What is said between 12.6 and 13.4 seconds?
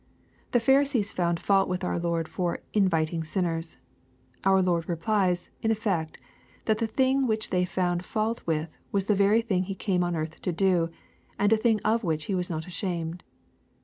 ashamed.